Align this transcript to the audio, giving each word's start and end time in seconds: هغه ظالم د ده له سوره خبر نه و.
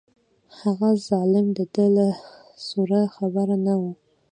هغه 0.59 0.89
ظالم 1.07 1.47
د 1.57 1.59
ده 1.73 1.85
له 1.97 2.07
سوره 2.67 3.01
خبر 3.15 3.47
نه 3.65 3.73
و. 3.79 3.81